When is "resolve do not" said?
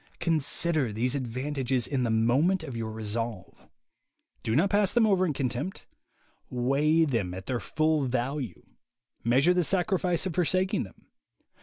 2.89-4.71